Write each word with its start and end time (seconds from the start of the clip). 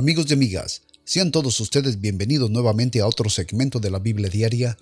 Amigos 0.00 0.30
y 0.30 0.32
amigas, 0.32 0.80
sean 1.04 1.30
todos 1.30 1.60
ustedes 1.60 2.00
bienvenidos 2.00 2.50
nuevamente 2.50 3.02
a 3.02 3.06
otro 3.06 3.28
segmento 3.28 3.80
de 3.80 3.90
la 3.90 3.98
Biblia 3.98 4.30
Diaria. 4.30 4.78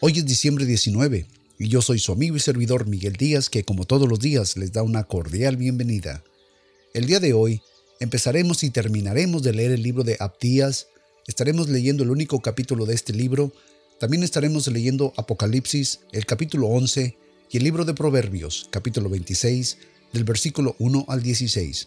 Hoy 0.00 0.18
es 0.18 0.26
diciembre 0.26 0.66
19 0.66 1.26
y 1.60 1.68
yo 1.68 1.80
soy 1.80 2.00
su 2.00 2.10
amigo 2.10 2.34
y 2.34 2.40
servidor 2.40 2.88
Miguel 2.88 3.12
Díaz 3.12 3.50
que 3.50 3.62
como 3.62 3.84
todos 3.84 4.08
los 4.08 4.18
días 4.18 4.56
les 4.56 4.72
da 4.72 4.82
una 4.82 5.04
cordial 5.04 5.56
bienvenida. 5.56 6.24
El 6.92 7.06
día 7.06 7.20
de 7.20 7.34
hoy 7.34 7.62
empezaremos 8.00 8.64
y 8.64 8.70
terminaremos 8.70 9.44
de 9.44 9.52
leer 9.52 9.70
el 9.70 9.84
libro 9.84 10.02
de 10.02 10.16
Abdías, 10.18 10.88
estaremos 11.28 11.68
leyendo 11.68 12.02
el 12.02 12.10
único 12.10 12.40
capítulo 12.40 12.84
de 12.84 12.96
este 12.96 13.12
libro, 13.12 13.52
también 14.00 14.24
estaremos 14.24 14.66
leyendo 14.66 15.12
Apocalipsis, 15.16 16.00
el 16.10 16.26
capítulo 16.26 16.66
11 16.66 17.16
y 17.52 17.56
el 17.58 17.62
libro 17.62 17.84
de 17.84 17.94
Proverbios, 17.94 18.66
capítulo 18.72 19.08
26, 19.08 19.78
del 20.12 20.24
versículo 20.24 20.74
1 20.80 21.04
al 21.06 21.22
16. 21.22 21.86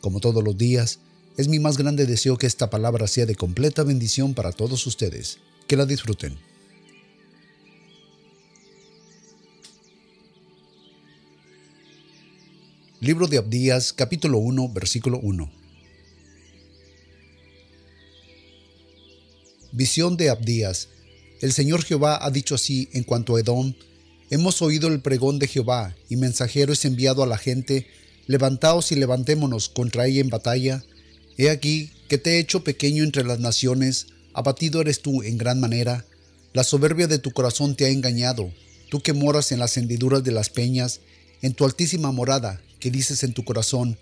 Como 0.00 0.20
todos 0.20 0.42
los 0.42 0.56
días, 0.56 1.00
es 1.36 1.48
mi 1.48 1.58
más 1.58 1.76
grande 1.76 2.06
deseo 2.06 2.38
que 2.38 2.46
esta 2.46 2.70
palabra 2.70 3.06
sea 3.06 3.26
de 3.26 3.34
completa 3.34 3.82
bendición 3.82 4.34
para 4.34 4.52
todos 4.52 4.86
ustedes. 4.86 5.38
Que 5.66 5.76
la 5.76 5.84
disfruten. 5.84 6.38
Libro 13.00 13.26
de 13.26 13.38
Abdías, 13.38 13.92
capítulo 13.92 14.38
1, 14.38 14.70
versículo 14.70 15.18
1. 15.20 15.52
Visión 19.72 20.16
de 20.16 20.30
Abdías. 20.30 20.88
El 21.42 21.52
Señor 21.52 21.84
Jehová 21.84 22.24
ha 22.24 22.30
dicho 22.30 22.54
así 22.54 22.88
en 22.92 23.04
cuanto 23.04 23.36
a 23.36 23.40
Edom, 23.40 23.74
Hemos 24.30 24.62
oído 24.62 24.88
el 24.88 25.00
pregón 25.00 25.38
de 25.38 25.46
Jehová, 25.46 25.94
y 26.08 26.16
mensajero 26.16 26.72
es 26.72 26.84
enviado 26.84 27.22
a 27.22 27.26
la 27.26 27.38
gente, 27.38 27.86
levantaos 28.26 28.90
y 28.90 28.96
levantémonos 28.96 29.68
contra 29.68 30.06
ella 30.06 30.20
en 30.20 30.30
batalla. 30.30 30.82
He 31.38 31.50
aquí 31.50 31.90
que 32.08 32.18
te 32.18 32.34
he 32.34 32.38
hecho 32.38 32.64
pequeño 32.64 33.04
entre 33.04 33.24
las 33.24 33.40
naciones, 33.40 34.06
abatido 34.32 34.80
eres 34.80 35.00
tú 35.00 35.22
en 35.22 35.38
gran 35.38 35.60
manera. 35.60 36.04
La 36.52 36.64
soberbia 36.64 37.06
de 37.06 37.18
tu 37.18 37.32
corazón 37.32 37.76
te 37.76 37.84
ha 37.84 37.90
engañado, 37.90 38.52
tú 38.90 39.00
que 39.02 39.12
moras 39.12 39.52
en 39.52 39.58
las 39.58 39.76
hendiduras 39.76 40.24
de 40.24 40.32
las 40.32 40.48
peñas, 40.48 41.00
en 41.42 41.52
tu 41.52 41.64
altísima 41.64 42.12
morada, 42.12 42.60
que 42.80 42.90
dices 42.90 43.22
en 43.22 43.34
tu 43.34 43.44
corazón, 43.44 43.98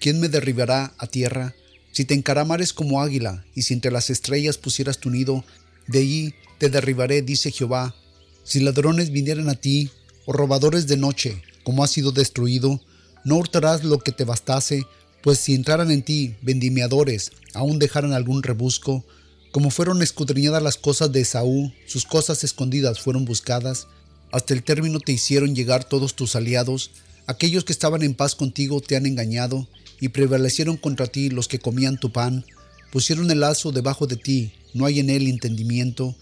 ¿quién 0.00 0.20
me 0.20 0.28
derribará 0.28 0.92
a 0.98 1.06
tierra? 1.06 1.54
Si 1.92 2.04
te 2.04 2.14
encaramares 2.14 2.72
como 2.72 3.00
águila, 3.00 3.44
y 3.54 3.62
si 3.62 3.72
entre 3.74 3.90
las 3.90 4.10
estrellas 4.10 4.58
pusieras 4.58 4.98
tu 4.98 5.10
nido, 5.10 5.44
de 5.86 6.00
allí 6.00 6.34
te 6.58 6.68
derribaré, 6.68 7.22
dice 7.22 7.50
Jehová, 7.50 7.94
si 8.42 8.60
ladrones 8.60 9.10
vinieran 9.10 9.48
a 9.48 9.54
ti, 9.54 9.90
o 10.26 10.32
robadores 10.32 10.86
de 10.86 10.96
noche, 10.96 11.42
como 11.62 11.84
has 11.84 11.90
sido 11.90 12.12
destruido, 12.12 12.80
no 13.24 13.36
hurtarás 13.36 13.84
lo 13.84 13.98
que 13.98 14.12
te 14.12 14.24
bastase, 14.24 14.84
pues 15.24 15.38
si 15.38 15.54
entraran 15.54 15.90
en 15.90 16.02
ti 16.02 16.36
vendimiadores, 16.42 17.32
aún 17.54 17.78
dejaran 17.78 18.12
algún 18.12 18.42
rebusco, 18.42 19.06
como 19.52 19.70
fueron 19.70 20.02
escudriñadas 20.02 20.62
las 20.62 20.76
cosas 20.76 21.12
de 21.12 21.22
Esaú, 21.22 21.72
sus 21.86 22.04
cosas 22.04 22.44
escondidas 22.44 23.00
fueron 23.00 23.24
buscadas, 23.24 23.86
hasta 24.32 24.52
el 24.52 24.62
término 24.62 25.00
te 25.00 25.12
hicieron 25.12 25.54
llegar 25.54 25.84
todos 25.84 26.14
tus 26.14 26.36
aliados, 26.36 26.90
aquellos 27.26 27.64
que 27.64 27.72
estaban 27.72 28.02
en 28.02 28.12
paz 28.12 28.34
contigo 28.34 28.82
te 28.82 28.96
han 28.96 29.06
engañado, 29.06 29.66
y 29.98 30.10
prevalecieron 30.10 30.76
contra 30.76 31.06
ti 31.06 31.30
los 31.30 31.48
que 31.48 31.58
comían 31.58 31.98
tu 31.98 32.12
pan, 32.12 32.44
pusieron 32.92 33.30
el 33.30 33.40
lazo 33.40 33.72
debajo 33.72 34.06
de 34.06 34.16
ti, 34.16 34.52
no 34.74 34.84
hay 34.84 35.00
en 35.00 35.08
él 35.08 35.26
entendimiento, 35.26 36.14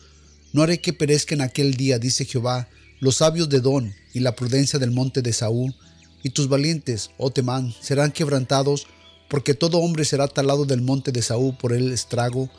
no 0.52 0.62
haré 0.62 0.80
que 0.80 0.92
perezca 0.92 1.34
en 1.34 1.40
aquel 1.40 1.74
día, 1.74 1.98
dice 1.98 2.24
Jehová, 2.24 2.68
los 3.00 3.16
sabios 3.16 3.48
de 3.48 3.58
Don 3.58 3.92
y 4.14 4.20
la 4.20 4.36
prudencia 4.36 4.78
del 4.78 4.92
monte 4.92 5.22
de 5.22 5.32
Saúl, 5.32 5.74
y 6.22 6.30
tus 6.30 6.48
valientes, 6.48 7.10
oh 7.18 7.30
Temán, 7.30 7.74
serán 7.80 8.12
quebrantados, 8.12 8.86
porque 9.28 9.54
todo 9.54 9.78
hombre 9.78 10.04
será 10.04 10.28
talado 10.28 10.64
del 10.64 10.82
monte 10.82 11.10
de 11.10 11.22
Saúl 11.22 11.56
por 11.56 11.72
el 11.72 11.92
estrago. 11.92 12.50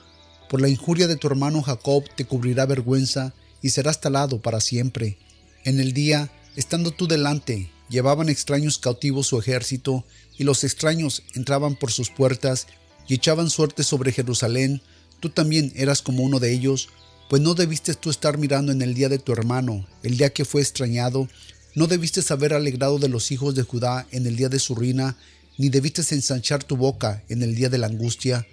Por 0.49 0.61
la 0.61 0.69
injuria 0.69 1.07
de 1.07 1.15
tu 1.15 1.27
hermano 1.27 1.61
Jacob 1.61 2.03
te 2.15 2.25
cubrirá 2.25 2.65
vergüenza, 2.65 3.33
y 3.61 3.69
serás 3.69 4.01
talado 4.01 4.41
para 4.41 4.59
siempre. 4.59 5.17
En 5.63 5.79
el 5.79 5.93
día, 5.93 6.29
estando 6.55 6.91
tú 6.91 7.07
delante, 7.07 7.71
llevaban 7.89 8.27
extraños 8.27 8.77
cautivos 8.77 9.27
su 9.27 9.39
ejército, 9.39 10.03
y 10.37 10.43
los 10.43 10.63
extraños 10.63 11.23
entraban 11.35 11.75
por 11.75 11.91
sus 11.91 12.09
puertas, 12.09 12.67
y 13.07 13.13
echaban 13.15 13.49
suerte 13.49 13.83
sobre 13.83 14.11
Jerusalén. 14.11 14.81
Tú 15.19 15.29
también 15.29 15.71
eras 15.75 16.01
como 16.01 16.23
uno 16.23 16.39
de 16.39 16.51
ellos, 16.51 16.89
pues 17.29 17.41
no 17.41 17.53
debiste 17.53 17.93
tú 17.93 18.09
estar 18.09 18.37
mirando 18.37 18.71
en 18.71 18.81
el 18.81 18.93
día 18.93 19.09
de 19.09 19.19
tu 19.19 19.31
hermano, 19.31 19.87
el 20.03 20.17
día 20.17 20.31
que 20.31 20.45
fue 20.45 20.61
extrañado, 20.61 21.29
no 21.75 21.87
debiste 21.87 22.21
haber 22.31 22.53
alegrado 22.53 22.99
de 22.99 23.09
los 23.09 23.31
hijos 23.31 23.55
de 23.55 23.63
Judá 23.63 24.05
en 24.11 24.27
el 24.27 24.35
día 24.35 24.49
de 24.49 24.59
su 24.59 24.75
ruina, 24.75 25.17
ni 25.57 25.69
debiste 25.69 26.01
ensanchar 26.13 26.63
tu 26.63 26.77
boca 26.77 27.23
en 27.29 27.41
el 27.41 27.55
día 27.55 27.69
de 27.69 27.77
la 27.77 27.87
angustia. 27.87 28.45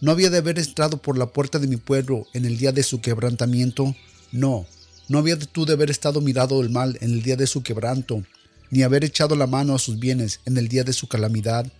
No 0.00 0.10
había 0.10 0.30
de 0.30 0.38
haber 0.38 0.58
entrado 0.58 1.00
por 1.00 1.18
la 1.18 1.26
puerta 1.26 1.58
de 1.58 1.66
mi 1.66 1.76
pueblo 1.76 2.26
en 2.32 2.44
el 2.44 2.56
día 2.56 2.72
de 2.72 2.82
su 2.82 3.00
quebrantamiento. 3.00 3.94
No, 4.32 4.66
no 5.08 5.18
había 5.18 5.36
de 5.36 5.46
tú 5.46 5.66
de 5.66 5.74
haber 5.74 5.90
estado 5.90 6.20
mirado 6.20 6.60
el 6.62 6.70
mal 6.70 6.96
en 7.00 7.12
el 7.12 7.22
día 7.22 7.36
de 7.36 7.46
su 7.46 7.62
quebranto, 7.62 8.24
ni 8.70 8.82
haber 8.82 9.04
echado 9.04 9.36
la 9.36 9.46
mano 9.46 9.74
a 9.74 9.78
sus 9.78 9.98
bienes 9.98 10.40
en 10.46 10.56
el 10.56 10.68
día 10.68 10.84
de 10.84 10.92
su 10.92 11.06
calamidad. 11.06 11.70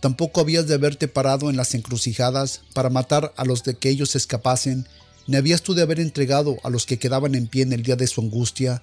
Tampoco 0.00 0.40
habías 0.40 0.66
de 0.66 0.74
haberte 0.74 1.08
parado 1.08 1.50
en 1.50 1.56
las 1.56 1.74
encrucijadas 1.74 2.62
para 2.74 2.90
matar 2.90 3.32
a 3.36 3.44
los 3.44 3.62
de 3.64 3.74
que 3.74 3.88
ellos 3.88 4.14
escapasen, 4.16 4.86
ni 5.26 5.36
habías 5.36 5.62
tú 5.62 5.74
de 5.74 5.82
haber 5.82 6.00
entregado 6.00 6.56
a 6.64 6.70
los 6.70 6.86
que 6.86 6.98
quedaban 6.98 7.34
en 7.34 7.46
pie 7.46 7.62
en 7.62 7.72
el 7.72 7.82
día 7.82 7.96
de 7.96 8.06
su 8.06 8.20
angustia, 8.20 8.82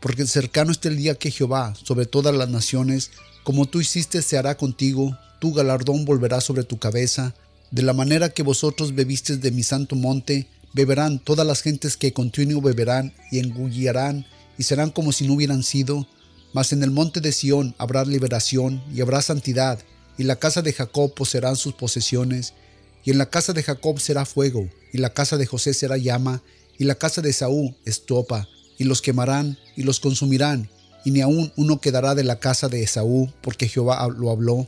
porque 0.00 0.26
cercano 0.26 0.72
está 0.72 0.88
el 0.88 0.96
día 0.96 1.14
que 1.14 1.30
Jehová, 1.30 1.74
sobre 1.82 2.06
todas 2.06 2.34
las 2.34 2.48
naciones, 2.48 3.10
como 3.44 3.66
tú 3.66 3.80
hiciste, 3.80 4.22
se 4.22 4.36
hará 4.36 4.56
contigo, 4.56 5.16
tu 5.40 5.52
galardón 5.52 6.04
volverá 6.04 6.40
sobre 6.40 6.64
tu 6.64 6.78
cabeza, 6.78 7.34
de 7.70 7.82
la 7.82 7.92
manera 7.92 8.30
que 8.30 8.42
vosotros 8.42 8.94
bebisteis 8.94 9.40
de 9.40 9.50
mi 9.50 9.62
santo 9.62 9.96
monte, 9.96 10.48
beberán 10.72 11.18
todas 11.18 11.46
las 11.46 11.62
gentes 11.62 11.96
que 11.96 12.12
continuo 12.12 12.60
beberán 12.60 13.14
y 13.30 13.38
engullirán, 13.38 14.26
y 14.58 14.64
serán 14.64 14.90
como 14.90 15.12
si 15.12 15.26
no 15.26 15.34
hubieran 15.34 15.62
sido, 15.62 16.06
mas 16.52 16.72
en 16.72 16.82
el 16.82 16.90
monte 16.90 17.20
de 17.20 17.32
Sión 17.32 17.74
habrá 17.78 18.04
liberación 18.04 18.82
y 18.94 19.00
habrá 19.00 19.22
santidad, 19.22 19.78
y 20.18 20.24
la 20.24 20.36
casa 20.36 20.62
de 20.62 20.72
Jacob 20.72 21.14
poseerán 21.14 21.56
sus 21.56 21.74
posesiones, 21.74 22.54
y 23.04 23.10
en 23.10 23.18
la 23.18 23.30
casa 23.30 23.52
de 23.52 23.62
Jacob 23.62 24.00
será 24.00 24.24
fuego, 24.24 24.68
y 24.92 24.98
la 24.98 25.10
casa 25.10 25.36
de 25.36 25.46
José 25.46 25.74
será 25.74 25.96
llama, 25.96 26.42
y 26.78 26.84
la 26.84 26.96
casa 26.96 27.22
de 27.22 27.32
Saúl 27.32 27.76
estopa, 27.84 28.48
y 28.78 28.84
los 28.84 29.02
quemarán 29.02 29.58
y 29.76 29.82
los 29.82 30.00
consumirán, 30.00 30.68
y 31.04 31.10
ni 31.10 31.20
aun 31.20 31.52
uno 31.56 31.80
quedará 31.80 32.14
de 32.14 32.24
la 32.24 32.40
casa 32.40 32.68
de 32.68 32.82
Esaú, 32.82 33.32
porque 33.40 33.68
Jehová 33.68 34.08
lo 34.08 34.30
habló. 34.30 34.66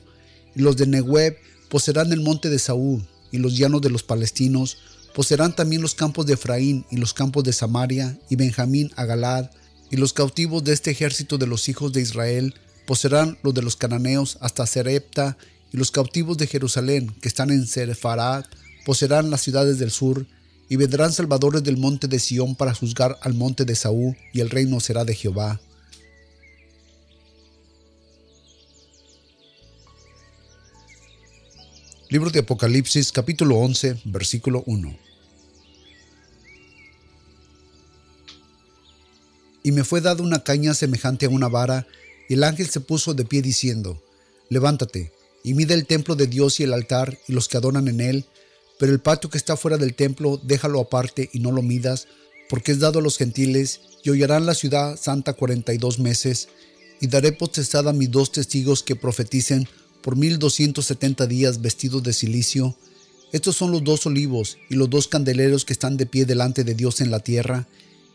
Y 0.55 0.61
los 0.61 0.77
de 0.77 0.87
Nehueb 0.87 1.37
poseerán 1.69 2.13
el 2.13 2.21
monte 2.21 2.49
de 2.49 2.59
Saúl, 2.59 3.07
y 3.33 3.39
los 3.39 3.57
llanos 3.57 3.83
de 3.83 3.91
los 3.91 4.03
palestinos, 4.03 4.79
poseerán 5.15 5.55
también 5.55 5.83
los 5.83 5.95
campos 5.95 6.27
de 6.27 6.35
Efraín 6.35 6.87
y 6.91 6.97
los 6.97 7.13
campos 7.13 7.45
de 7.45 7.53
Samaria, 7.53 8.19
y 8.29 8.37
Benjamín 8.37 8.91
a 8.97 9.05
Galad, 9.05 9.51
y 9.91 9.97
los 9.97 10.13
cautivos 10.13 10.63
de 10.65 10.73
este 10.73 10.91
ejército 10.91 11.39
de 11.39 11.47
los 11.47 11.69
hijos 11.69 11.93
de 11.93 12.03
Israel, 12.03 12.55
poseerán 12.87 13.39
los 13.43 13.55
de 13.55 13.63
los 13.63 13.77
cananeos 13.77 14.39
hasta 14.41 14.67
Serepta, 14.67 15.37
y 15.73 15.77
los 15.77 15.91
cautivos 15.91 16.39
de 16.39 16.47
Jerusalén 16.47 17.15
que 17.21 17.29
están 17.29 17.51
en 17.51 17.67
Serfarat 17.67 18.47
poseerán 18.87 19.31
las 19.31 19.43
ciudades 19.43 19.79
del 19.79 19.91
sur, 19.91 20.27
y 20.69 20.77
vendrán 20.77 21.13
salvadores 21.13 21.63
del 21.63 21.77
monte 21.77 22.09
de 22.09 22.19
Sión 22.19 22.55
para 22.55 22.75
juzgar 22.75 23.19
al 23.23 23.35
monte 23.35 23.65
de 23.65 23.75
Saúl, 23.75 24.17
y 24.33 24.41
el 24.41 24.51
reino 24.51 24.81
será 24.81 25.05
de 25.05 25.15
Jehová. 25.15 25.61
Libro 32.11 32.31
de 32.31 32.41
Apocalipsis 32.41 33.13
capítulo 33.13 33.57
11 33.57 34.01
versículo 34.07 34.63
1 34.67 34.97
Y 39.63 39.73
me 39.73 39.85
fue 39.85 40.01
dada 40.01 40.23
una 40.23 40.43
caña 40.43 40.73
semejante 40.73 41.27
a 41.27 41.29
una 41.29 41.49
vara, 41.49 41.87
y 42.29 42.35
el 42.35 42.45
ángel 42.45 42.69
se 42.69 42.81
puso 42.81 43.13
de 43.13 43.25
pie 43.25 43.43
diciendo, 43.43 44.03
Levántate, 44.49 45.13
y 45.45 45.55
mide 45.55 45.75
el 45.75 45.87
templo 45.87 46.15
de 46.15 46.27
Dios 46.27 46.61
y 46.61 46.63
el 46.63 46.73
altar 46.73 47.19
y 47.27 47.33
los 47.33 47.49
que 47.49 47.59
adoran 47.59 47.89
en 47.89 48.01
él, 48.01 48.27
pero 48.79 48.93
el 48.93 49.01
patio 49.01 49.29
que 49.29 49.39
está 49.39 49.57
fuera 49.57 49.77
del 49.77 49.95
templo 49.95 50.41
déjalo 50.43 50.81
aparte 50.81 51.29
y 51.33 51.41
no 51.41 51.53
lo 51.53 51.63
midas, 51.63 52.07
porque 52.49 52.73
es 52.73 52.79
dado 52.79 53.01
a 53.01 53.03
los 53.03 53.19
gentiles, 53.19 53.81
y 54.05 54.11
hollarán 54.11 54.47
la 54.47 54.55
ciudad 54.55 54.99
santa 54.99 55.33
cuarenta 55.33 55.75
y 55.75 55.79
dos 55.79 55.99
meses, 55.99 56.49
y 57.01 57.09
daré 57.09 57.33
potestad 57.33 57.89
a 57.89 57.93
mis 57.93 58.11
dos 58.11 58.33
testigos 58.33 58.83
que 58.83 58.97
profeticen 58.97 59.69
por 60.03 60.17
mil 60.17 60.39
doscientos 60.39 60.87
setenta 60.87 61.27
días 61.27 61.61
vestidos 61.61 62.03
de 62.03 62.13
silicio. 62.13 62.77
Estos 63.33 63.57
son 63.57 63.73
los 63.73 63.85
dos 63.85 64.07
olivos 64.07 64.57
y 64.71 64.77
los 64.77 64.89
dos 64.89 65.09
candeleros 65.09 65.65
que 65.65 65.75
están 65.75 65.97
de 65.97 66.07
pie 66.07 66.25
delante 66.25 66.65
de 66.65 66.75
Dios 66.75 67.01
en 67.01 67.11
la 67.11 67.21
tierra, 67.21 67.67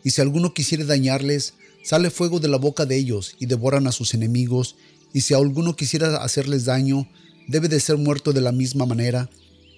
y 0.03 0.11
si 0.11 0.21
alguno 0.21 0.53
quisiere 0.53 0.85
dañarles, 0.85 1.53
sale 1.83 2.09
fuego 2.09 2.39
de 2.39 2.47
la 2.47 2.57
boca 2.57 2.85
de 2.85 2.95
ellos 2.95 3.35
y 3.39 3.45
devoran 3.45 3.87
a 3.87 3.91
sus 3.91 4.13
enemigos, 4.13 4.75
y 5.13 5.21
si 5.21 5.33
alguno 5.33 5.75
quisiera 5.75 6.17
hacerles 6.17 6.65
daño, 6.65 7.07
debe 7.47 7.67
de 7.67 7.79
ser 7.79 7.97
muerto 7.97 8.33
de 8.33 8.41
la 8.41 8.51
misma 8.51 8.85
manera. 8.85 9.29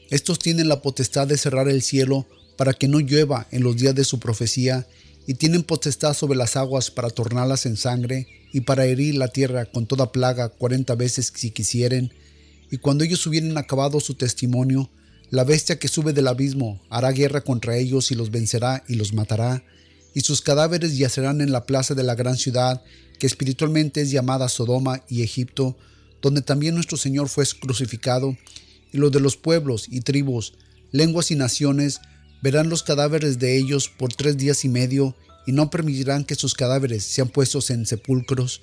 Estos 0.09 0.39
tienen 0.39 0.69
la 0.69 0.81
potestad 0.81 1.27
de 1.27 1.37
cerrar 1.37 1.67
el 1.67 1.81
cielo 1.81 2.25
para 2.57 2.73
que 2.73 2.87
no 2.87 2.99
llueva 2.99 3.47
en 3.51 3.63
los 3.63 3.75
días 3.75 3.95
de 3.95 4.03
su 4.03 4.19
profecía, 4.19 4.87
y 5.27 5.33
tienen 5.33 5.63
potestad 5.63 6.13
sobre 6.13 6.37
las 6.37 6.55
aguas 6.55 6.91
para 6.91 7.09
tornarlas 7.09 7.65
en 7.65 7.77
sangre, 7.77 8.27
y 8.53 8.61
para 8.61 8.85
herir 8.85 9.15
la 9.15 9.27
tierra 9.27 9.65
con 9.65 9.85
toda 9.85 10.11
plaga 10.11 10.49
cuarenta 10.49 10.95
veces 10.95 11.33
si 11.35 11.51
quisieren. 11.51 12.13
Y 12.71 12.77
cuando 12.77 13.03
ellos 13.03 13.25
hubieren 13.27 13.57
acabado 13.57 13.99
su 13.99 14.13
testimonio, 14.13 14.89
La 15.31 15.43
bestia 15.43 15.79
que 15.79 15.87
sube 15.87 16.13
del 16.13 16.27
abismo 16.27 16.79
hará 16.89 17.11
guerra 17.11 17.41
contra 17.41 17.77
ellos 17.77 18.11
y 18.11 18.15
los 18.15 18.31
vencerá 18.31 18.83
y 18.87 18.95
los 18.95 19.13
matará, 19.13 19.63
y 20.13 20.21
sus 20.21 20.41
cadáveres 20.41 20.97
yacerán 20.97 21.41
en 21.41 21.51
la 21.51 21.65
plaza 21.65 21.95
de 21.95 22.03
la 22.03 22.15
gran 22.15 22.37
ciudad, 22.37 22.83
que 23.19 23.27
espiritualmente 23.27 24.01
es 24.01 24.11
llamada 24.11 24.49
Sodoma 24.49 25.03
y 25.09 25.23
Egipto, 25.23 25.77
donde 26.21 26.41
también 26.41 26.75
nuestro 26.75 26.97
Señor 26.97 27.27
fue 27.27 27.45
crucificado, 27.59 28.37
y 28.95 28.97
los 28.97 29.11
de 29.11 29.19
los 29.19 29.35
pueblos 29.35 29.87
y 29.89 29.99
tribus, 29.99 30.53
lenguas 30.93 31.29
y 31.29 31.35
naciones 31.35 31.99
verán 32.41 32.69
los 32.69 32.81
cadáveres 32.81 33.39
de 33.39 33.57
ellos 33.57 33.89
por 33.89 34.13
tres 34.13 34.37
días 34.37 34.63
y 34.63 34.69
medio, 34.69 35.17
y 35.45 35.51
no 35.51 35.69
permitirán 35.69 36.23
que 36.23 36.35
sus 36.35 36.53
cadáveres 36.53 37.03
sean 37.03 37.27
puestos 37.27 37.71
en 37.71 37.85
sepulcros, 37.85 38.61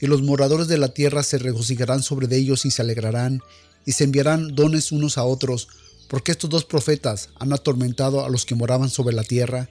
y 0.00 0.06
los 0.06 0.22
moradores 0.22 0.68
de 0.68 0.78
la 0.78 0.88
tierra 0.88 1.22
se 1.22 1.36
regocijarán 1.36 2.02
sobre 2.02 2.34
ellos 2.34 2.64
y 2.64 2.70
se 2.70 2.80
alegrarán, 2.80 3.42
y 3.84 3.92
se 3.92 4.04
enviarán 4.04 4.54
dones 4.54 4.90
unos 4.90 5.18
a 5.18 5.24
otros, 5.24 5.68
porque 6.08 6.32
estos 6.32 6.48
dos 6.48 6.64
profetas 6.64 7.28
han 7.38 7.52
atormentado 7.52 8.24
a 8.24 8.30
los 8.30 8.46
que 8.46 8.54
moraban 8.54 8.88
sobre 8.88 9.14
la 9.14 9.22
tierra, 9.22 9.68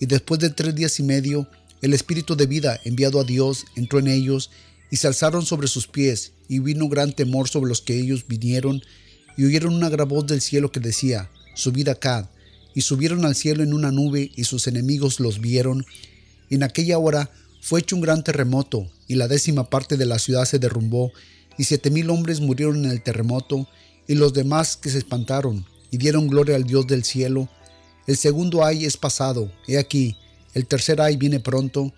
y 0.00 0.06
después 0.06 0.40
de 0.40 0.50
tres 0.50 0.74
días 0.74 0.98
y 0.98 1.04
medio, 1.04 1.46
el 1.82 1.94
Espíritu 1.94 2.34
de 2.34 2.46
vida 2.46 2.80
enviado 2.84 3.20
a 3.20 3.24
Dios 3.24 3.64
entró 3.76 4.00
en 4.00 4.08
ellos, 4.08 4.50
y 4.90 4.96
se 4.96 5.06
alzaron 5.06 5.46
sobre 5.46 5.68
sus 5.68 5.86
pies, 5.86 6.32
y 6.48 6.58
vino 6.58 6.88
gran 6.88 7.12
temor 7.12 7.48
sobre 7.48 7.68
los 7.68 7.80
que 7.80 7.94
ellos 7.94 8.24
vinieron, 8.26 8.82
y 9.36 9.44
oyeron 9.44 9.74
una 9.74 9.88
gran 9.88 10.08
voz 10.08 10.26
del 10.26 10.40
cielo 10.40 10.70
que 10.70 10.80
decía, 10.80 11.30
Subid 11.54 11.88
acá, 11.88 12.28
y 12.74 12.82
subieron 12.82 13.24
al 13.24 13.34
cielo 13.34 13.62
en 13.62 13.74
una 13.74 13.90
nube, 13.90 14.30
y 14.34 14.44
sus 14.44 14.66
enemigos 14.66 15.20
los 15.20 15.40
vieron, 15.40 15.84
en 16.50 16.62
aquella 16.62 16.98
hora 16.98 17.30
fue 17.60 17.80
hecho 17.80 17.96
un 17.96 18.02
gran 18.02 18.24
terremoto, 18.24 18.90
y 19.08 19.14
la 19.14 19.28
décima 19.28 19.68
parte 19.68 19.96
de 19.96 20.06
la 20.06 20.18
ciudad 20.18 20.44
se 20.44 20.58
derrumbó, 20.58 21.12
y 21.58 21.64
siete 21.64 21.90
mil 21.90 22.10
hombres 22.10 22.40
murieron 22.40 22.84
en 22.84 22.90
el 22.90 23.02
terremoto, 23.02 23.68
y 24.08 24.14
los 24.14 24.32
demás 24.32 24.76
que 24.76 24.90
se 24.90 24.98
espantaron, 24.98 25.66
y 25.90 25.98
dieron 25.98 26.28
gloria 26.28 26.56
al 26.56 26.64
Dios 26.64 26.86
del 26.86 27.04
cielo. 27.04 27.48
El 28.06 28.16
segundo 28.16 28.64
ay 28.64 28.84
es 28.84 28.96
pasado, 28.96 29.52
he 29.68 29.78
aquí, 29.78 30.16
el 30.54 30.66
tercer 30.66 31.00
ay 31.00 31.16
viene 31.16 31.40
pronto, 31.40 31.92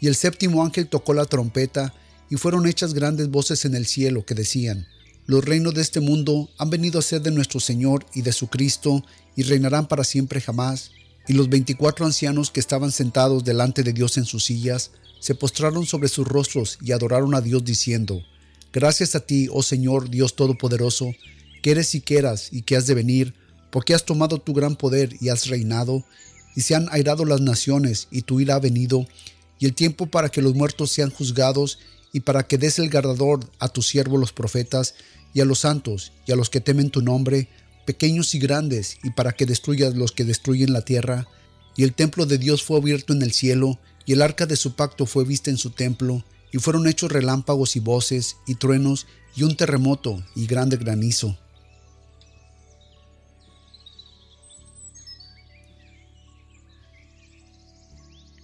y 0.00 0.08
el 0.08 0.14
séptimo 0.14 0.64
ángel 0.64 0.88
tocó 0.88 1.14
la 1.14 1.26
trompeta, 1.26 1.94
y 2.30 2.36
fueron 2.36 2.66
hechas 2.66 2.94
grandes 2.94 3.28
voces 3.28 3.64
en 3.64 3.74
el 3.74 3.86
cielo 3.86 4.24
que 4.24 4.34
decían, 4.34 4.86
Los 5.26 5.44
reinos 5.44 5.74
de 5.74 5.80
este 5.80 6.00
mundo 6.00 6.50
han 6.58 6.68
venido 6.68 6.98
a 6.98 7.02
ser 7.02 7.22
de 7.22 7.30
nuestro 7.30 7.58
Señor 7.58 8.04
y 8.14 8.22
de 8.22 8.32
su 8.32 8.48
Cristo, 8.48 9.02
y 9.36 9.42
reinarán 9.42 9.86
para 9.86 10.04
siempre 10.04 10.40
jamás. 10.40 10.90
Y 11.26 11.32
los 11.32 11.48
veinticuatro 11.48 12.04
ancianos 12.04 12.50
que 12.50 12.60
estaban 12.60 12.92
sentados 12.92 13.44
delante 13.44 13.82
de 13.82 13.94
Dios 13.94 14.18
en 14.18 14.26
sus 14.26 14.44
sillas, 14.44 14.90
se 15.20 15.34
postraron 15.34 15.86
sobre 15.86 16.08
sus 16.08 16.28
rostros 16.28 16.78
y 16.82 16.92
adoraron 16.92 17.34
a 17.34 17.40
Dios 17.40 17.64
diciendo, 17.64 18.22
Gracias 18.74 19.14
a 19.14 19.20
ti, 19.20 19.48
oh 19.50 19.62
Señor 19.62 20.10
Dios 20.10 20.36
Todopoderoso, 20.36 21.12
que 21.62 21.70
eres 21.70 21.94
y 21.94 22.02
que 22.02 22.18
eras 22.18 22.48
y 22.52 22.60
que 22.60 22.76
has 22.76 22.86
de 22.86 22.92
venir, 22.94 23.32
porque 23.70 23.94
has 23.94 24.04
tomado 24.04 24.38
tu 24.38 24.52
gran 24.52 24.76
poder 24.76 25.16
y 25.20 25.30
has 25.30 25.46
reinado, 25.46 26.04
y 26.54 26.60
se 26.60 26.74
han 26.74 26.88
airado 26.90 27.24
las 27.24 27.40
naciones, 27.40 28.08
y 28.10 28.22
tu 28.22 28.40
ira 28.40 28.56
ha 28.56 28.60
venido, 28.60 29.06
y 29.58 29.64
el 29.64 29.74
tiempo 29.74 30.06
para 30.06 30.28
que 30.28 30.42
los 30.42 30.54
muertos 30.54 30.90
sean 30.90 31.10
juzgados, 31.10 31.78
y 32.14 32.20
para 32.20 32.46
que 32.46 32.58
des 32.58 32.78
el 32.78 32.90
guardador 32.90 33.40
a 33.58 33.68
tus 33.68 33.88
siervos 33.88 34.20
los 34.20 34.32
profetas, 34.32 34.94
y 35.34 35.40
a 35.40 35.44
los 35.44 35.58
santos, 35.58 36.12
y 36.26 36.32
a 36.32 36.36
los 36.36 36.48
que 36.48 36.60
temen 36.60 36.90
tu 36.90 37.02
nombre, 37.02 37.48
pequeños 37.86 38.36
y 38.36 38.38
grandes, 38.38 38.98
y 39.02 39.10
para 39.10 39.32
que 39.32 39.46
destruyas 39.46 39.96
los 39.96 40.12
que 40.12 40.24
destruyen 40.24 40.72
la 40.72 40.82
tierra. 40.82 41.26
Y 41.76 41.82
el 41.82 41.92
templo 41.92 42.24
de 42.24 42.38
Dios 42.38 42.62
fue 42.62 42.78
abierto 42.78 43.12
en 43.12 43.22
el 43.22 43.32
cielo, 43.32 43.80
y 44.06 44.12
el 44.12 44.22
arca 44.22 44.46
de 44.46 44.54
su 44.54 44.76
pacto 44.76 45.06
fue 45.06 45.24
vista 45.24 45.50
en 45.50 45.58
su 45.58 45.70
templo, 45.70 46.24
y 46.52 46.58
fueron 46.58 46.86
hechos 46.86 47.10
relámpagos 47.10 47.74
y 47.74 47.80
voces, 47.80 48.36
y 48.46 48.54
truenos, 48.54 49.08
y 49.34 49.42
un 49.42 49.56
terremoto, 49.56 50.22
y 50.36 50.46
grande 50.46 50.76
granizo. 50.76 51.36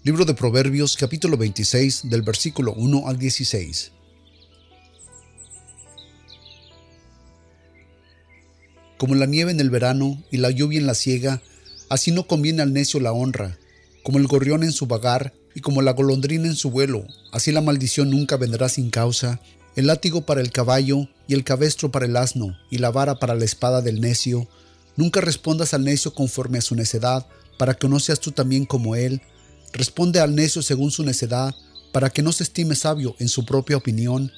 Libro 0.03 0.25
de 0.25 0.33
Proverbios 0.33 0.97
capítulo 0.97 1.37
26 1.37 2.09
del 2.09 2.23
versículo 2.23 2.73
1 2.73 3.07
al 3.07 3.19
16. 3.19 3.93
Como 8.97 9.15
la 9.15 9.27
nieve 9.27 9.51
en 9.51 9.61
el 9.61 9.69
verano 9.69 10.23
y 10.31 10.39
la 10.39 10.51
lluvia 10.51 10.81
en 10.81 10.87
la 10.87 10.95
siega, 10.95 11.43
así 11.91 12.13
no 12.13 12.27
conviene 12.27 12.63
al 12.63 12.73
necio 12.73 12.99
la 12.99 13.13
honra, 13.13 13.59
como 14.03 14.17
el 14.17 14.27
gorrión 14.27 14.63
en 14.63 14.73
su 14.73 14.87
vagar 14.87 15.35
y 15.55 15.61
como 15.61 15.83
la 15.83 15.93
golondrina 15.93 16.47
en 16.47 16.57
su 16.57 16.71
vuelo, 16.71 17.05
así 17.31 17.53
la 17.53 17.61
maldición 17.61 18.09
nunca 18.09 18.39
vendrá 18.39 18.71
sin 18.71 18.89
causa, 18.89 19.39
el 19.77 19.89
látigo 19.89 20.23
para 20.23 20.41
el 20.41 20.51
caballo 20.51 21.09
y 21.29 21.35
el 21.35 21.45
cabestro 21.45 21.91
para 21.91 22.07
el 22.07 22.17
asno 22.17 22.57
y 22.71 22.79
la 22.79 22.91
vara 22.91 23.19
para 23.19 23.35
la 23.35 23.45
espada 23.45 23.83
del 23.83 24.01
necio. 24.01 24.49
Nunca 24.97 25.21
respondas 25.21 25.75
al 25.75 25.85
necio 25.85 26.15
conforme 26.15 26.57
a 26.57 26.63
su 26.63 26.75
necedad, 26.75 27.27
para 27.59 27.75
que 27.75 27.87
no 27.87 28.01
seas 28.01 28.19
tú 28.19 28.33
también 28.33 28.65
como 28.65 28.97
él. 28.97 29.21
Responde 29.73 30.21
al 30.21 30.35
necio 30.35 30.63
según 30.63 30.91
su 30.91 31.05
necedad, 31.05 31.55
para 31.93 32.11
que 32.11 32.23
no 32.23 32.33
se 32.33 32.45
estime 32.45 32.75
sabio 32.75 33.17
en 33.19 33.29
su 33.29 33.45
propia 33.45 33.77
opinión. 33.77 34.31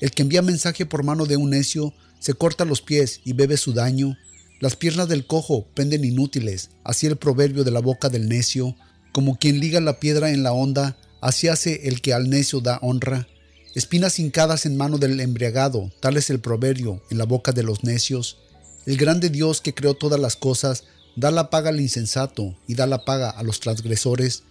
El 0.00 0.10
que 0.10 0.22
envía 0.22 0.42
mensaje 0.42 0.86
por 0.86 1.02
mano 1.02 1.26
de 1.26 1.36
un 1.36 1.50
necio 1.50 1.92
se 2.18 2.34
corta 2.34 2.64
los 2.64 2.80
pies 2.80 3.20
y 3.24 3.32
bebe 3.32 3.56
su 3.56 3.72
daño. 3.72 4.16
Las 4.60 4.76
piernas 4.76 5.08
del 5.08 5.26
cojo 5.26 5.66
penden 5.74 6.04
inútiles, 6.04 6.70
así 6.84 7.06
el 7.06 7.16
proverbio 7.16 7.64
de 7.64 7.70
la 7.70 7.80
boca 7.80 8.08
del 8.08 8.28
necio. 8.28 8.76
Como 9.12 9.38
quien 9.38 9.60
liga 9.60 9.80
la 9.80 10.00
piedra 10.00 10.30
en 10.30 10.42
la 10.42 10.52
onda, 10.52 10.96
así 11.20 11.48
hace 11.48 11.88
el 11.88 12.00
que 12.00 12.14
al 12.14 12.30
necio 12.30 12.60
da 12.60 12.78
honra. 12.82 13.28
Espinas 13.74 14.18
hincadas 14.18 14.66
en 14.66 14.76
mano 14.76 14.98
del 14.98 15.18
embriagado, 15.20 15.90
tal 16.00 16.16
es 16.16 16.30
el 16.30 16.40
proverbio 16.40 17.02
en 17.10 17.18
la 17.18 17.24
boca 17.24 17.52
de 17.52 17.64
los 17.64 17.82
necios. 17.82 18.38
El 18.86 18.96
grande 18.96 19.30
Dios 19.30 19.60
que 19.60 19.74
creó 19.74 19.94
todas 19.94 20.20
las 20.20 20.36
cosas, 20.36 20.84
da 21.16 21.30
la 21.30 21.50
paga 21.50 21.70
al 21.70 21.80
insensato 21.80 22.56
y 22.66 22.74
da 22.74 22.86
la 22.86 23.04
paga 23.04 23.30
a 23.30 23.42
los 23.42 23.60
transgresores. 23.60 24.44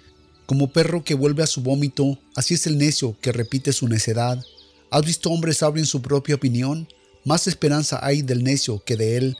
Como 0.45 0.71
perro 0.71 1.03
que 1.03 1.15
vuelve 1.15 1.43
a 1.43 1.47
su 1.47 1.61
vómito, 1.61 2.19
así 2.35 2.55
es 2.55 2.67
el 2.67 2.77
necio 2.77 3.17
que 3.21 3.31
repite 3.31 3.71
su 3.71 3.87
necedad. 3.87 4.43
¿Has 4.89 5.05
visto 5.05 5.29
hombre 5.29 5.53
sabio 5.53 5.81
en 5.81 5.87
su 5.87 6.01
propia 6.01 6.35
opinión? 6.35 6.87
Más 7.23 7.47
esperanza 7.47 7.99
hay 8.01 8.21
del 8.21 8.43
necio 8.43 8.83
que 8.83 8.97
de 8.97 9.17
él. 9.17 9.37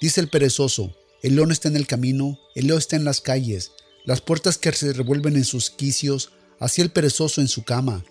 Dice 0.00 0.20
el 0.20 0.28
perezoso, 0.28 0.94
el 1.22 1.36
león 1.36 1.52
está 1.52 1.68
en 1.68 1.76
el 1.76 1.86
camino, 1.86 2.38
el 2.54 2.66
león 2.68 2.78
está 2.78 2.96
en 2.96 3.04
las 3.04 3.20
calles, 3.20 3.72
las 4.04 4.20
puertas 4.20 4.56
que 4.56 4.72
se 4.72 4.92
revuelven 4.92 5.36
en 5.36 5.44
sus 5.44 5.70
quicios, 5.70 6.30
así 6.58 6.80
el 6.80 6.90
perezoso 6.90 7.40
en 7.40 7.48
su 7.48 7.62
cama. 7.64 8.04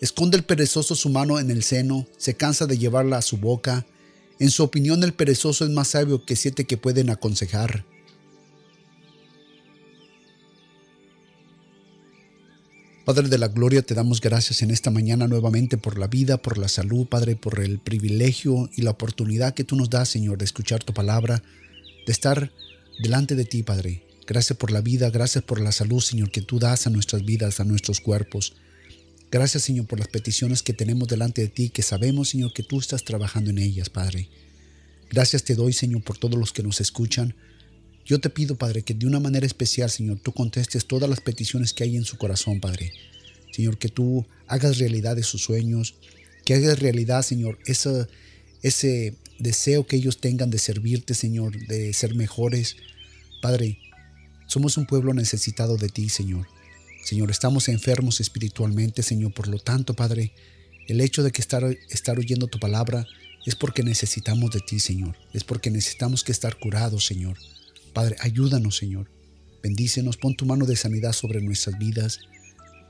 Esconde 0.00 0.36
el 0.36 0.42
perezoso 0.42 0.96
su 0.96 1.08
mano 1.08 1.38
en 1.38 1.50
el 1.52 1.62
seno, 1.62 2.06
se 2.16 2.34
cansa 2.34 2.66
de 2.66 2.78
llevarla 2.78 3.18
a 3.18 3.22
su 3.22 3.36
boca. 3.36 3.86
En 4.40 4.50
su 4.50 4.64
opinión 4.64 5.04
el 5.04 5.14
perezoso 5.14 5.64
es 5.64 5.70
más 5.70 5.88
sabio 5.88 6.24
que 6.24 6.34
siete 6.34 6.64
que 6.64 6.76
pueden 6.76 7.10
aconsejar. 7.10 7.84
Padre 13.04 13.28
de 13.28 13.36
la 13.36 13.48
Gloria, 13.48 13.82
te 13.82 13.94
damos 13.94 14.20
gracias 14.20 14.62
en 14.62 14.70
esta 14.70 14.92
mañana 14.92 15.26
nuevamente 15.26 15.76
por 15.76 15.98
la 15.98 16.06
vida, 16.06 16.36
por 16.36 16.56
la 16.56 16.68
salud, 16.68 17.04
Padre, 17.08 17.34
por 17.34 17.58
el 17.58 17.80
privilegio 17.80 18.70
y 18.76 18.82
la 18.82 18.92
oportunidad 18.92 19.54
que 19.54 19.64
tú 19.64 19.74
nos 19.74 19.90
das, 19.90 20.08
Señor, 20.08 20.38
de 20.38 20.44
escuchar 20.44 20.84
tu 20.84 20.94
palabra, 20.94 21.42
de 22.06 22.12
estar 22.12 22.52
delante 23.02 23.34
de 23.34 23.44
ti, 23.44 23.64
Padre. 23.64 24.04
Gracias 24.24 24.56
por 24.56 24.70
la 24.70 24.80
vida, 24.80 25.10
gracias 25.10 25.42
por 25.42 25.60
la 25.60 25.72
salud, 25.72 26.00
Señor, 26.00 26.30
que 26.30 26.42
tú 26.42 26.60
das 26.60 26.86
a 26.86 26.90
nuestras 26.90 27.24
vidas, 27.24 27.58
a 27.58 27.64
nuestros 27.64 28.00
cuerpos. 28.00 28.54
Gracias, 29.32 29.64
Señor, 29.64 29.86
por 29.86 29.98
las 29.98 30.06
peticiones 30.06 30.62
que 30.62 30.72
tenemos 30.72 31.08
delante 31.08 31.42
de 31.42 31.48
ti, 31.48 31.70
que 31.70 31.82
sabemos, 31.82 32.28
Señor, 32.28 32.52
que 32.52 32.62
tú 32.62 32.78
estás 32.78 33.02
trabajando 33.02 33.50
en 33.50 33.58
ellas, 33.58 33.90
Padre. 33.90 34.28
Gracias 35.10 35.42
te 35.42 35.56
doy, 35.56 35.72
Señor, 35.72 36.04
por 36.04 36.18
todos 36.18 36.38
los 36.38 36.52
que 36.52 36.62
nos 36.62 36.80
escuchan. 36.80 37.34
Yo 38.04 38.20
te 38.20 38.30
pido, 38.30 38.56
Padre, 38.56 38.82
que 38.82 38.94
de 38.94 39.06
una 39.06 39.20
manera 39.20 39.46
especial, 39.46 39.90
Señor, 39.90 40.18
tú 40.20 40.32
contestes 40.32 40.86
todas 40.86 41.08
las 41.08 41.20
peticiones 41.20 41.72
que 41.72 41.84
hay 41.84 41.96
en 41.96 42.04
su 42.04 42.18
corazón, 42.18 42.60
Padre. 42.60 42.92
Señor, 43.52 43.78
que 43.78 43.88
tú 43.88 44.26
hagas 44.48 44.78
realidad 44.78 45.16
de 45.16 45.22
sus 45.22 45.42
sueños, 45.42 45.94
que 46.44 46.54
hagas 46.54 46.78
realidad, 46.80 47.22
Señor, 47.22 47.58
ese, 47.66 48.06
ese 48.62 49.14
deseo 49.38 49.86
que 49.86 49.96
ellos 49.96 50.20
tengan 50.20 50.50
de 50.50 50.58
servirte, 50.58 51.14
Señor, 51.14 51.56
de 51.66 51.92
ser 51.92 52.14
mejores. 52.14 52.76
Padre, 53.40 53.78
somos 54.46 54.76
un 54.76 54.86
pueblo 54.86 55.14
necesitado 55.14 55.76
de 55.76 55.88
ti, 55.88 56.08
Señor. 56.08 56.48
Señor, 57.04 57.30
estamos 57.30 57.68
enfermos 57.68 58.20
espiritualmente, 58.20 59.02
Señor. 59.02 59.34
Por 59.34 59.48
lo 59.48 59.58
tanto, 59.58 59.94
Padre, 59.94 60.32
el 60.88 61.00
hecho 61.00 61.22
de 61.22 61.30
que 61.30 61.40
estar, 61.40 61.64
estar 61.90 62.18
oyendo 62.18 62.46
tu 62.46 62.58
palabra 62.58 63.06
es 63.44 63.54
porque 63.54 63.82
necesitamos 63.82 64.50
de 64.50 64.60
ti, 64.60 64.80
Señor. 64.80 65.16
Es 65.32 65.44
porque 65.44 65.70
necesitamos 65.70 66.22
que 66.22 66.32
estar 66.32 66.58
curados, 66.58 67.06
Señor. 67.06 67.36
Padre, 67.92 68.16
ayúdanos, 68.20 68.76
Señor. 68.76 69.10
Bendícenos, 69.62 70.16
pon 70.16 70.34
tu 70.34 70.46
mano 70.46 70.66
de 70.66 70.76
sanidad 70.76 71.12
sobre 71.12 71.40
nuestras 71.40 71.78
vidas. 71.78 72.18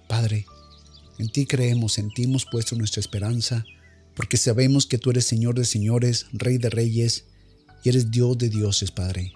Padre, 0.08 0.46
en 1.18 1.28
ti 1.28 1.46
creemos, 1.46 1.98
en 1.98 2.10
ti 2.10 2.24
hemos 2.24 2.46
puesto 2.46 2.76
nuestra 2.76 3.00
esperanza, 3.00 3.64
porque 4.14 4.36
sabemos 4.36 4.86
que 4.86 4.98
tú 4.98 5.10
eres 5.10 5.24
Señor 5.24 5.54
de 5.54 5.64
señores, 5.64 6.26
Rey 6.32 6.58
de 6.58 6.70
reyes, 6.70 7.24
y 7.84 7.88
eres 7.88 8.10
Dios 8.10 8.38
de 8.38 8.48
dioses, 8.48 8.90
Padre 8.90 9.32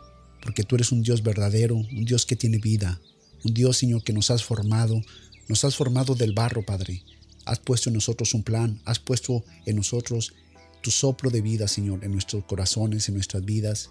porque 0.47 0.63
tú 0.63 0.77
eres 0.77 0.93
un 0.93 1.03
Dios 1.03 1.25
verdadero, 1.25 1.75
un 1.75 2.05
Dios 2.05 2.25
que 2.25 2.37
tiene 2.37 2.59
vida, 2.59 3.01
un 3.43 3.53
Dios, 3.53 3.79
Señor, 3.79 4.05
que 4.05 4.13
nos 4.13 4.31
has 4.31 4.45
formado, 4.45 5.03
nos 5.49 5.65
has 5.65 5.75
formado 5.75 6.15
del 6.15 6.35
barro, 6.35 6.65
Padre. 6.65 7.03
Has 7.45 7.59
puesto 7.59 7.91
en 7.91 7.95
nosotros 7.95 8.33
un 8.33 8.45
plan, 8.45 8.81
has 8.85 9.01
puesto 9.01 9.45
en 9.67 9.75
nosotros 9.75 10.35
tu 10.83 10.93
soplo 10.93 11.31
de 11.31 11.41
vida, 11.41 11.67
Señor, 11.67 12.05
en 12.05 12.13
nuestros 12.13 12.45
corazones, 12.45 13.09
en 13.09 13.17
nuestras 13.17 13.45
vidas. 13.45 13.91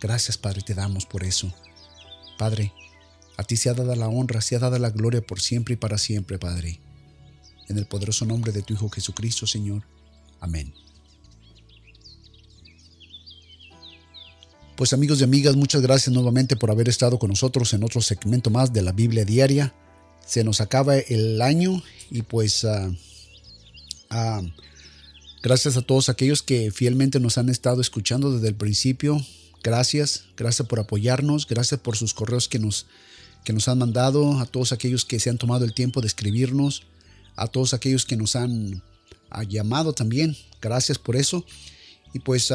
Gracias, 0.00 0.36
Padre, 0.36 0.62
te 0.62 0.74
damos 0.74 1.06
por 1.06 1.24
eso. 1.24 1.52
Padre, 2.38 2.72
a 3.36 3.44
ti 3.44 3.56
se 3.56 3.68
ha 3.68 3.74
dado 3.74 3.94
la 3.94 4.08
honra, 4.08 4.40
se 4.40 4.56
ha 4.56 4.58
dado 4.58 4.78
la 4.78 4.90
gloria 4.90 5.20
por 5.20 5.40
siempre 5.40 5.74
y 5.74 5.76
para 5.76 5.98
siempre, 5.98 6.38
Padre. 6.38 6.80
En 7.68 7.78
el 7.78 7.86
poderoso 7.86 8.24
nombre 8.24 8.52
de 8.52 8.62
tu 8.62 8.74
Hijo 8.74 8.88
Jesucristo, 8.88 9.46
Señor. 9.46 9.82
Amén. 10.40 10.72
Pues 14.76 14.92
amigos 14.92 15.20
y 15.20 15.24
amigas, 15.24 15.56
muchas 15.56 15.80
gracias 15.80 16.12
nuevamente 16.12 16.54
por 16.54 16.70
haber 16.70 16.90
estado 16.90 17.18
con 17.18 17.30
nosotros 17.30 17.72
en 17.72 17.82
otro 17.82 18.02
segmento 18.02 18.50
más 18.50 18.74
de 18.74 18.82
la 18.82 18.92
Biblia 18.92 19.24
Diaria. 19.24 19.74
Se 20.26 20.44
nos 20.44 20.60
acaba 20.60 20.98
el 20.98 21.40
año 21.40 21.82
y 22.10 22.20
pues 22.22 22.64
ah, 22.66 22.90
ah, 24.10 24.42
gracias 25.42 25.78
a 25.78 25.82
todos 25.82 26.10
aquellos 26.10 26.42
que 26.42 26.70
fielmente 26.70 27.20
nos 27.20 27.38
han 27.38 27.48
estado 27.48 27.80
escuchando 27.80 28.32
desde 28.32 28.48
el 28.48 28.54
principio. 28.54 29.18
Gracias, 29.66 30.26
gracias 30.36 30.68
por 30.68 30.78
apoyarnos, 30.78 31.44
gracias 31.44 31.80
por 31.80 31.96
sus 31.96 32.14
correos 32.14 32.46
que 32.46 32.60
nos, 32.60 32.86
que 33.42 33.52
nos 33.52 33.66
han 33.66 33.78
mandado, 33.78 34.38
a 34.38 34.46
todos 34.46 34.70
aquellos 34.70 35.04
que 35.04 35.18
se 35.18 35.28
han 35.28 35.38
tomado 35.38 35.64
el 35.64 35.74
tiempo 35.74 36.00
de 36.00 36.06
escribirnos, 36.06 36.84
a 37.34 37.48
todos 37.48 37.74
aquellos 37.74 38.06
que 38.06 38.16
nos 38.16 38.36
han 38.36 38.80
ah, 39.28 39.42
llamado 39.42 39.92
también. 39.92 40.36
Gracias 40.62 40.98
por 40.98 41.16
eso. 41.16 41.44
Y 42.14 42.20
pues 42.20 42.52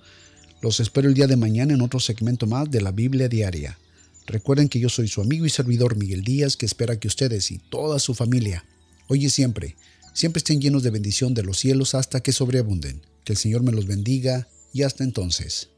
Los 0.63 0.81
espero 0.81 1.09
el 1.09 1.15
día 1.15 1.27
de 1.27 1.37
mañana 1.37 1.75
en 1.75 1.83
otro 1.83 2.01
segmento 2.01 2.47
más 2.47 2.71
de 2.71 2.81
la 2.81 2.91
Biblia 2.91 3.29
Diaria. 3.29 3.79
Recuerden 4.27 4.69
que 4.69 4.81
yo 4.81 4.89
soy 4.89 5.09
su 5.09 5.21
amigo 5.21 5.47
y 5.47 5.51
servidor 5.51 5.97
Miguel 5.97 6.23
Díaz, 6.23 6.57
que 6.57 6.67
espera 6.67 6.99
que 6.99 7.09
ustedes 7.09 7.51
y 7.51 7.59
toda 7.59 7.99
su 7.99 8.15
familia, 8.15 8.65
hoy 9.09 9.27
y 9.27 9.31
siempre, 9.31 9.77
siempre 10.15 10.39
estén 10.39 10.61
llenos 10.61 10.83
de 10.83 10.91
bendición 10.91 11.35
de 11.35 11.43
los 11.43 11.59
cielos 11.59 11.95
hasta 11.95 12.21
que 12.21 12.33
sobreabunden. 12.33 13.03
Que 13.25 13.35
el 13.35 13.39
Señor 13.39 13.63
me 13.63 13.73
los 13.73 13.87
bendiga 13.87 14.49
y 14.73 14.83
hasta 14.83 15.05
entonces. 15.05 15.69